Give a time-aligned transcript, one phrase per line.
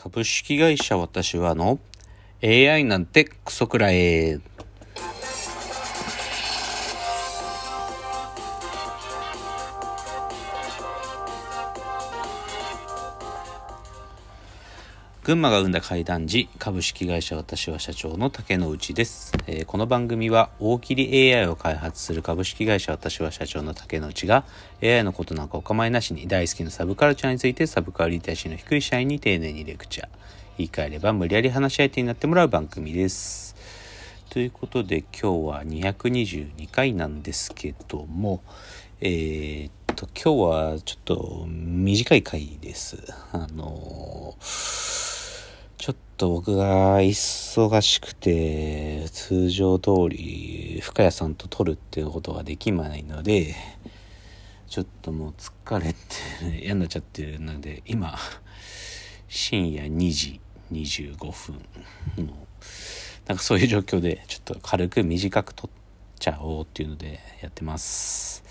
[0.00, 1.80] 株式会社私はの
[2.40, 4.40] AI なんてクソくらい。
[15.28, 24.44] 群馬が生んだ怪談時株式会社私は社長の竹之内です、えーこの番組は大喜利 AI を開発する株式会社私は社長の竹之内が
[24.82, 30.08] AI のことなんかお構いなしに大好きなサブカルチャーについてサブカルリテラシーの低い社員に丁寧にレクチャー。
[30.56, 33.54] 言い換えれば無理やり話し相手になってもらう番組です。
[34.30, 38.42] ということで今日は222回なんですけども
[39.02, 42.96] えーっと今日はちょっと短い回です。
[43.32, 44.27] あのー
[46.18, 53.54] と僕が忙しくて通常通り深谷さんと撮るっていうことができないので
[54.66, 58.18] ちょっともう疲れて 嫌になっちゃってるので今
[59.28, 60.40] 深夜2時
[60.72, 61.54] 25分
[62.26, 62.34] の
[63.28, 65.77] なんかそういう状況でちょっと軽く短く撮って
[66.18, 68.44] ちゃおうっていうのでやってます。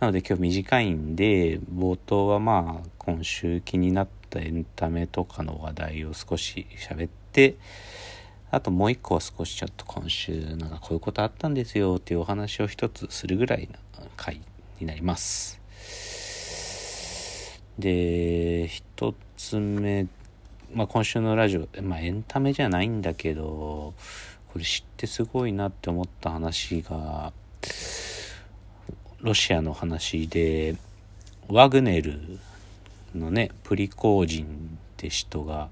[0.00, 7.56] なので今日短いんで冒頭はまあ今週気になったエンタメとかの話題を少し喋って
[8.50, 13.68] あともう一個は少しちょっと今週なんかこういうことあったんですよっていうお話を一つするぐらい
[13.98, 14.40] の回
[14.80, 15.60] になります。
[17.78, 20.06] で一つ目
[20.72, 23.94] まあ今週のラジオまあエンタメじゃないんだけど
[24.54, 27.32] これ知ってすごいなって思った話が
[29.20, 30.76] ロシアの話で
[31.48, 32.38] ワグネル
[33.16, 34.48] のねプリコージンっ
[34.96, 35.70] て人が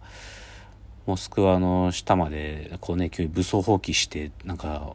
[1.06, 4.94] モスクワの下までこうね急に武装蜂起してなんか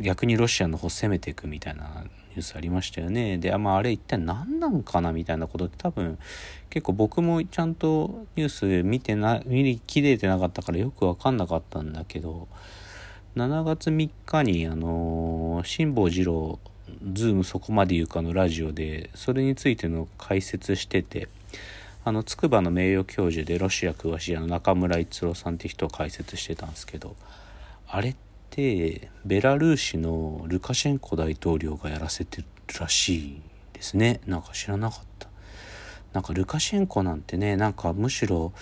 [0.00, 3.38] 逆にロシアの方攻めていくみたいなニュースありましたよね。
[3.38, 6.18] であ,、まあ、あれ一体何なんかなみたいなことって多分
[6.70, 12.48] 結構僕もちゃんとニュース見てな見れてなかったからよく分かんなかったんだけど
[13.38, 16.58] 7月3日にあの辛坊治郎
[17.12, 21.28] ズームそこまで言うかのラジオでそれについての解説してて
[22.04, 27.14] あの筑波の名誉教授でロシア詳しいあの中村逸郎さんって人を解説してたんですけど
[27.86, 28.16] あれっ
[28.50, 32.44] てベラルーシのルカシェンコ大統領がやらせてる
[32.80, 33.40] らしい
[33.72, 34.20] ですね。
[34.26, 35.28] なんか知らなかった。
[36.12, 38.52] なんかルカシェンコなんてねなんかむしろ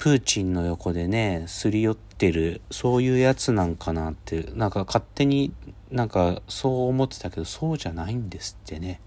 [0.00, 5.52] プーチンの横でねすり寄ってるそういうやつなんかなってなんか勝手に
[5.90, 8.98] なんかそう思ってたけどそうじゃないんですってね。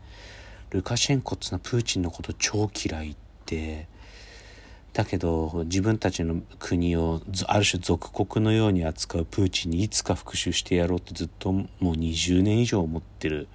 [0.69, 3.15] ルカシェンコっつうのはプーチンのこと超嫌いっ
[3.45, 3.87] て。
[4.93, 13.47] だけど自分たちの国をある種属国のように扱うプーチンにいつか復讐してやろうってずっともう20年以上思ってる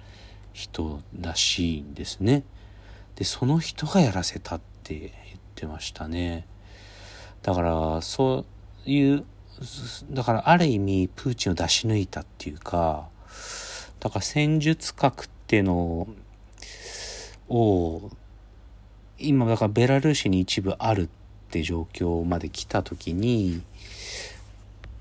[0.51, 2.43] 人らしいんですね。
[3.15, 5.11] でその人がやらせたって言っ
[5.55, 6.45] てましたね。
[7.43, 8.45] だからそ
[8.85, 9.25] ういう
[10.11, 13.07] だからある意味プーチンを出し抜いたっていうか
[13.99, 16.07] だから戦術核っていうの
[17.49, 18.09] を
[19.17, 21.09] 今だからベラルーシに一部あるっ
[21.51, 23.61] て状況まで来た時に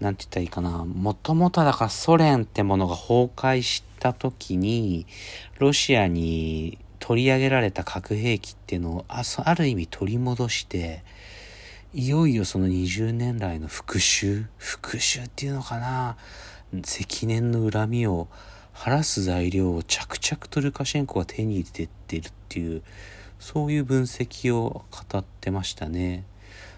[0.01, 5.07] 何て言ったらいいかなもともとだからソ連ってものが崩壊した時に
[5.59, 11.05] ロシアに取り上げられた核兵器っていうのをあある意味取り戻して
[11.95, 14.45] いよいよその20年来の復讐？
[14.59, 16.19] 復讐っていうのかな？
[16.85, 18.29] 積年の恨みを
[18.75, 22.83] 晴らす材料を着々とルカシェンコが手に入れてってるっていう
[23.39, 26.27] そういう分析を語ってましたね。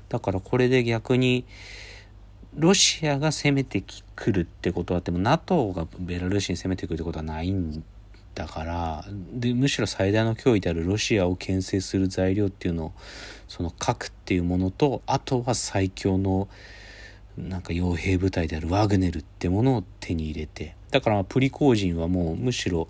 [0.09, 1.45] だからこれで逆に
[2.55, 3.83] ロシアが攻めて
[4.15, 7.83] くるってことはでも NATO がベラルーシに攻めてくるってことはないん
[8.41, 12.93] だからでむしろ最大の脅威であるロシアを牽制する材料っていうのを
[13.49, 16.49] その核っていうものとあとは最強の
[17.37, 22.89] なんか傭兵部隊であるワグネルってものを手に入れてだからプリコージンはもうむしろ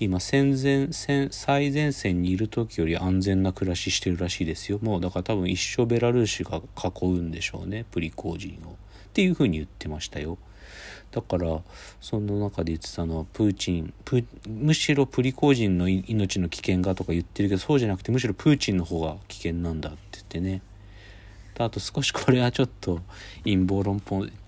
[0.00, 4.78] 今戦前戦最前線にいる時より安全な暮らししてるらしいですよ。
[4.80, 8.70] もうだから多分一生ベラルーシが囲うんでしょうねプリコージンを。
[8.72, 8.76] っ
[9.12, 10.38] ていうふうに言ってましたよ。
[11.16, 11.62] だから
[11.98, 13.94] その中で言ってたのはプーチン
[14.46, 20.60] むしろプリコージンの命の危険がとか言ってるけどそうじゃなくてむしろプーチンの方が危険なんだって言ってね。
[21.58, 23.00] あと少しこれはちょっと
[23.44, 24.00] 陰謀論っ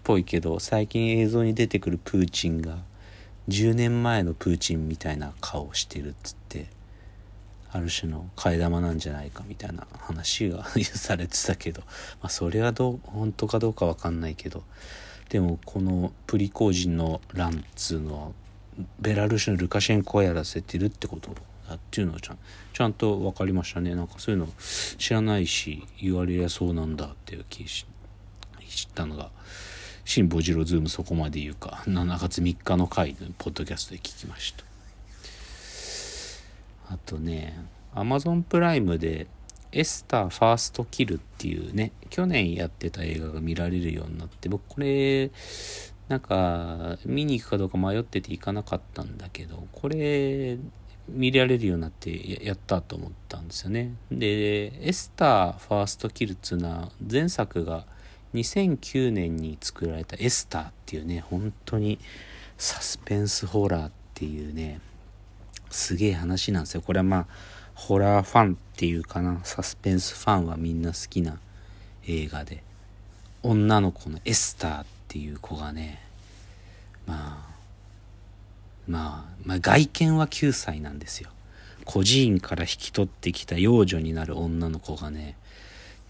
[0.04, 2.76] ぽいけど最近映像に出てくるプーチンが
[3.48, 6.66] 10年前のプーチンみたいな顔をしてるっつって
[7.72, 11.86] ある種の替え玉なんじゃないかみたいな話が されてたけど、ま
[12.24, 14.64] あ、それはどう本当かどうか分かんないけど
[15.28, 18.28] でもこのプリゴージンの乱っつうのは
[19.00, 21.34] ベラルーシのルカシェンコがやらせてるってこと
[21.68, 22.38] だっていうのはちゃん
[22.72, 23.94] ちゃんと分かりましたね。
[23.94, 24.48] なんかそういうの
[24.98, 27.86] 知らないし言われりゃそうなんだっていう気し
[28.68, 29.30] 知ったのが
[30.04, 31.82] 辛坊治郎ズームそこまで言うか。
[31.86, 34.64] 7月3日の回のポッドキャストで聞きました
[36.90, 37.58] あとね
[37.94, 39.26] アマゾンプライムで
[39.72, 45.30] エスターファーストキルっていうね去年やってた映画が見られるようになって僕これ
[46.08, 50.58] なんか見に行くかどうか迷ってて行かなかったんだけどこれ
[51.08, 53.94] 見られるようになってやったと思ったんですよね。
[54.10, 57.86] でエスターファーストキルっつうのは前作が
[58.34, 61.98] 2009年に作られたエスターっていうね本当に
[62.58, 64.80] サスペンスホラーっていうね
[65.70, 66.82] すげえ話なんですよ。
[66.82, 67.26] これはまあ
[67.78, 71.38] ホラーファンっていうかなサスペンスファンはみんな好きな
[72.08, 72.64] 映画で
[73.44, 76.02] 女の子のエスターっていう子がね
[77.06, 77.48] まあ
[78.88, 81.30] まあ、まあ、外見は9歳なんですよ。
[81.84, 85.36] 孤児院から引き取ってきた幼女になる女の子がね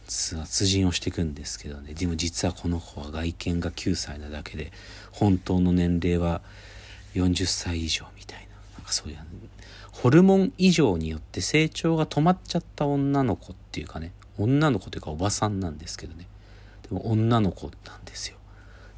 [0.08, 1.92] 殺人をしていくんですけどね。
[1.92, 4.72] でも実はこの子は外見が9歳なだけで
[5.12, 6.40] 本当の年齢は
[7.14, 8.46] 40歳以上みたいな
[8.78, 9.18] なんかそういう
[10.02, 16.28] ホルモン異常によって成長が止まっちゃった女の子っていうかね女の子というかおばさんなんですけどね。
[16.88, 18.36] でも女の子なんですよ。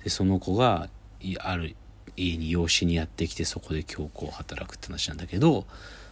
[0.05, 0.91] でその子が
[1.39, 1.75] ある
[2.19, 5.65] 家に養子にやってきてそこで強行働くって話なんだけど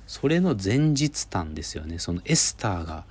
[0.06, 1.98] それの前日譚ですよね。
[1.98, 3.04] そのエスターが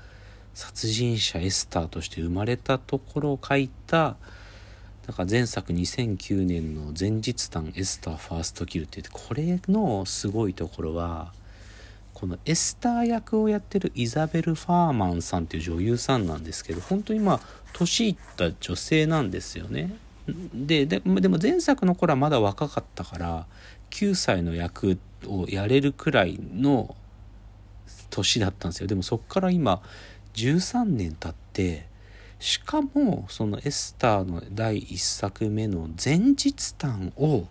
[0.55, 4.15] 殺人者エスターとして生まれたところを書いた
[5.05, 11.31] だから前作2009年の前日譚エスターファーストキルって言ってこれのすごいところは
[12.17, 17.39] このエスター役をやってるイザベル・ファーマンさんっていう女優さんなんですけど本当にまあ
[17.73, 19.95] 年いった女性なんですよね。
[20.25, 23.45] でででも前作の頃はまだ若かったから
[23.91, 24.97] 9歳の役
[25.27, 26.95] をやれるくらいの
[28.09, 29.83] 年だったんですよでもそっから今
[30.33, 31.85] 13年経って
[32.39, 37.47] しかもそのエスターの第1作目の前日譚を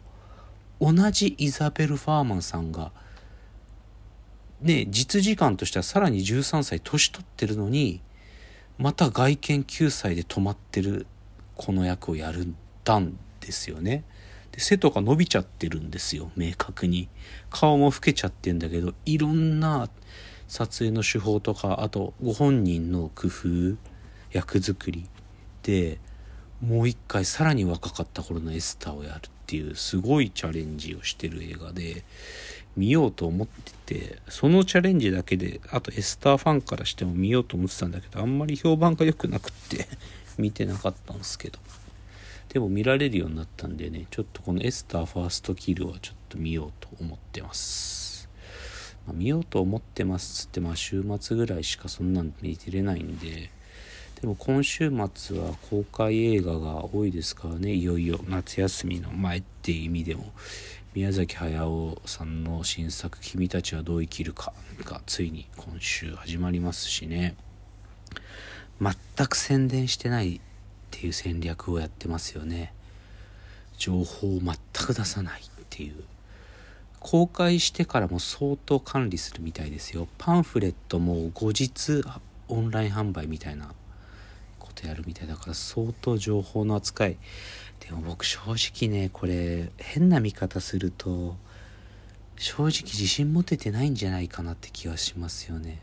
[0.81, 2.91] 同じイザベル・ファーマンさんが
[4.61, 8.01] ね、実時間としてはさらに13歳年取ってるのに
[8.79, 11.07] また外見9歳で止まってる
[11.57, 12.55] この役をやる
[12.85, 14.05] たんですよね。
[14.53, 17.09] で背とか伸びちゃってるんですよ明確に。
[17.51, 19.89] 顔も老けちゃってんだけどいろんな
[20.49, 23.77] 撮影の手法とかあとご本人の工夫
[24.33, 25.07] 役作り
[25.63, 25.99] で
[26.61, 32.05] もう一回さらに若かった頃のエスターをやるっていうすごいチャレンジをしてる映画で
[32.77, 39.89] 見ようと思っててそのチャレンジだけであとエスターファンからしても見ようと思ってたんだけどあんまり評判が良くなくって
[40.37, 41.59] 見てなかったんですけど。
[42.49, 48.31] でも見られるようになったんでねちょっとこのエスターファーストキルはちょっと見ようと思ってます、
[49.07, 53.51] まあ、見ようと思ってますっつってまあ週末ぐらいしかそんなん見てれないんで。
[54.21, 60.33] でも今週末は公開映画が多いですからねいよいよ夏休みの前っていう意味でも。
[60.97, 67.37] 宮崎駿さんの新作「君たちはどう生きるか」がついに今週始まりますしね。
[68.81, 70.41] 全く宣伝してないっ
[70.91, 72.73] ていう戦略をやってますよね。
[73.77, 76.03] 情報を全く出さないっていう。
[76.99, 80.09] 公開してからも相当管理するみたいですよ。
[80.17, 82.03] パンフレットも後日
[82.49, 83.75] オンライン販売みたいな
[84.59, 87.19] ことやるみたいだから相当情報の扱い
[87.81, 91.37] でも僕正直ねこれ変な見方すると
[92.37, 95.81] 正直自信持ててないんじゃないかなって気はしますよね。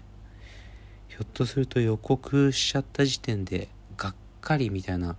[1.07, 5.15] ひょっとすると予告しちゃった時点でがっかりみたいな。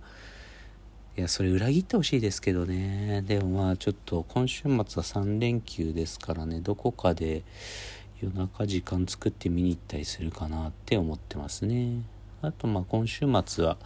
[1.17, 3.23] いやそれ裏切ってほしいですけどね。
[3.25, 6.59] でもまあちょっと今週末は3連休ですからね。
[6.59, 7.43] どこかで
[8.21, 12.01] 夜中時間作って見に行ったりするかなって思ってますね。
[12.47, 13.77] あとまあ今週末は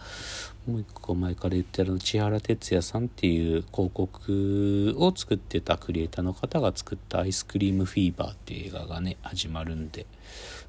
[0.66, 10.06] もう一個前から言ってる千原哲也さんっていう広告を作ってたクリエイターの方が作った「アイスクリームフィーバー」っていう映画がね始まるんで。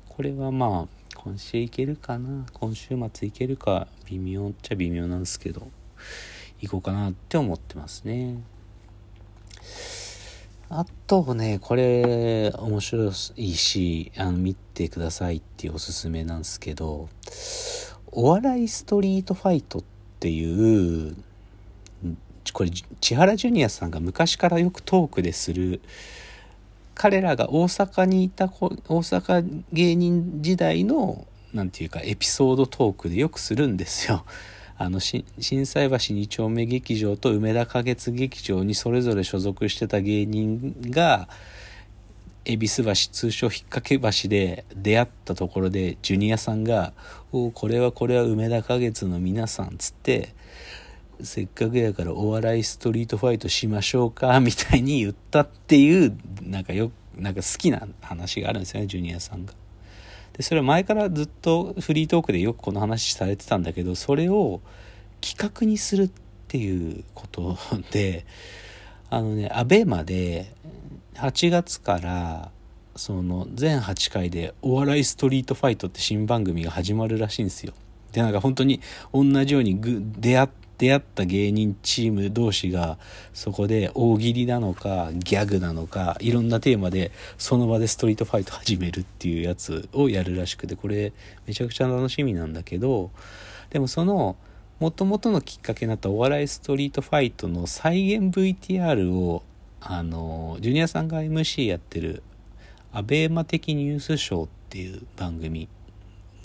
[0.09, 2.45] これはまあ今週いけるかな？
[2.53, 5.67] 今週末いけるか微妙っちゃ微妙なんですけど
[6.59, 8.41] 行こうかなって思ってますね。
[10.73, 17.09] あとね、これ面白いし、あの見てくださいっていうおすすめなんですけど、
[18.11, 19.83] お笑いストリートファイトっ
[20.19, 21.15] ていう
[22.53, 25.81] これ千原ジュニアさんが昔からよくトークでする
[26.95, 34.25] 彼らが大阪にいた大阪芸人時代の何て言うかエピソードトークでよくするんですよ。
[34.77, 35.23] あの心
[35.65, 41.29] 斎橋2丁目劇場と梅田花月劇場にそれぞれ所属してた芸人が
[42.43, 46.93] 恵比寿橋通称引っ掛け橋で出会ったところでジュニアさんが
[47.31, 50.33] 「おおこれはこれは梅田花月の皆さん」つって
[51.21, 59.53] 「せっかくやからお笑いストリートファイトしましょうか」 みたいに言ったっていうなんかよなんか好きな話があるんですよねジュニアさんが。
[60.33, 64.61] でそれは前からずっとフリートークでよくこの話されてたんだけどそれを
[65.19, 66.11] 企画にするっ
[66.47, 67.57] ていうこと
[67.91, 68.25] で
[69.09, 70.53] あのねアベマで
[71.15, 72.51] 8月から
[72.95, 77.73] その全8回で「お笑いストリートファイト」って新番組が始まるらしいんですよ。
[78.11, 78.81] でなんか本当に
[79.13, 80.49] 同じようにぐ出会
[80.81, 82.97] 出会った芸人チーム同士が
[83.33, 91.13] そこで大喜利なのかギャグなのかいろんなテーマでその場でストリートファイト始めるっていうやつをやるらしくてこれ
[91.45, 93.11] めちゃくちゃ楽しみなんだけど
[93.69, 94.37] でもその
[94.79, 99.43] もともとのきっかけになったお笑いストリートファイトの再現 VTR を
[99.81, 102.21] あのジュニアさんが MC やってる
[102.93, 105.67] 「アベーマ的ニュースショー」っていう番組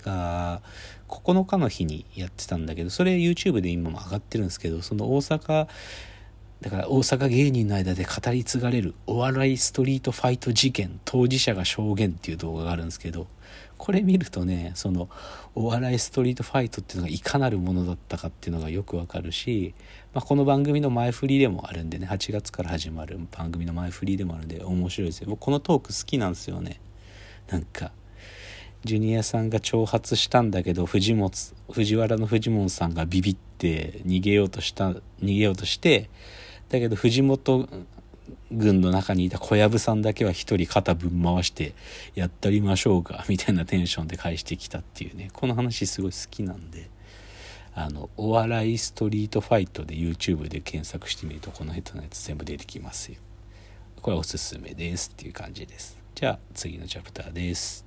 [0.03, 0.61] が
[1.07, 5.67] 9日の日にやってたんだけどそれ YouTube で今も上がってるんですけどその大阪
[6.61, 13.27] だから大阪芸人の間で語り継がれるお笑いストリートファイト事件当事者が証言っていう動画があるんですけど
[13.77, 15.09] これ見るとねその
[15.55, 19.73] お笑いストリートファイトっていうのがいかなるものだったかっていうのがよくわかるし、
[20.13, 25.27] まあ、この番組の前振りでもあるんでね8月から始まる番組の前振りでもあるんで面白いですよ。
[25.29, 26.79] 僕このトーク好きなんですよね。
[27.49, 27.91] なんか
[28.83, 31.31] ジュニアさんが挑発したんだけど藤本
[31.71, 36.09] 藤原の藤本さんがビビって逃げようとした逃げようとして
[36.69, 37.69] だけど藤本
[38.51, 41.73] 軍の中にいた小籔さんだけは一人肩ぶん回して
[42.15, 45.29] やったりましょうか みたいなテンションで返してきたっていうね。
[45.33, 46.89] この話すごい好きなんで。
[47.73, 53.19] あのお笑いストリートファイトで YouTube で検索してみるとこの人のやつ全部出てきますよ。
[54.01, 55.97] これおすすめですっていう感じです。
[56.15, 57.86] じゃあ次のチャプターです。